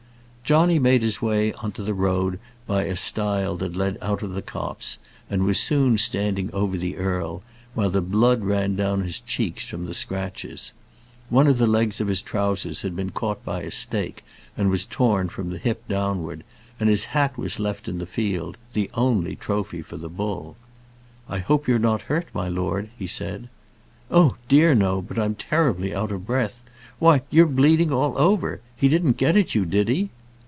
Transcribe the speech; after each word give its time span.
Johnny 0.43 0.79
made 0.79 1.01
his 1.01 1.21
way 1.21 1.53
on 1.53 1.71
to 1.71 1.81
the 1.81 1.93
road 1.93 2.37
by 2.67 2.83
a 2.83 2.93
stile 2.97 3.55
that 3.55 3.73
led 3.73 3.97
out 4.01 4.21
of 4.21 4.33
the 4.33 4.41
copse, 4.41 4.97
and 5.29 5.45
was 5.45 5.57
soon 5.57 5.97
standing 5.97 6.53
over 6.53 6.77
the 6.77 6.97
earl, 6.97 7.41
while 7.73 7.89
the 7.89 8.01
blood 8.01 8.43
ran 8.43 8.75
down 8.75 9.03
his 9.05 9.21
cheeks 9.21 9.65
from 9.69 9.85
the 9.85 9.93
scratches. 9.93 10.73
One 11.29 11.47
of 11.47 11.57
the 11.57 11.67
legs 11.67 12.01
of 12.01 12.09
his 12.09 12.21
trowsers 12.21 12.81
had 12.81 12.97
been 12.97 13.11
caught 13.11 13.45
by 13.45 13.61
a 13.61 13.71
stake, 13.71 14.25
and 14.57 14.69
was 14.69 14.83
torn 14.85 15.29
from 15.29 15.51
the 15.51 15.57
hip 15.57 15.87
downward, 15.87 16.43
and 16.81 16.89
his 16.89 17.05
hat 17.05 17.37
was 17.37 17.57
left 17.57 17.87
in 17.87 17.99
the 17.99 18.05
field, 18.05 18.57
the 18.73 18.91
only 18.93 19.37
trophy 19.37 19.81
for 19.81 19.95
the 19.95 20.09
bull. 20.09 20.57
"I 21.29 21.39
hope 21.39 21.65
you're 21.65 21.79
not 21.79 22.01
hurt, 22.01 22.25
my 22.33 22.49
lord," 22.49 22.89
he 22.99 23.07
said. 23.07 23.47
"Oh 24.09 24.35
dear, 24.49 24.75
no; 24.75 25.01
but 25.01 25.17
I'm 25.17 25.33
terribly 25.35 25.95
out 25.95 26.11
of 26.11 26.25
breath. 26.25 26.61
Why, 26.99 27.21
you're 27.29 27.45
bleeding 27.45 27.93
all 27.93 28.17
over. 28.17 28.59
He 28.75 28.89
didn't 28.89 29.15
get 29.15 29.37
at 29.37 29.55
you, 29.55 29.63
did 29.65 29.87
he?" 29.87 30.09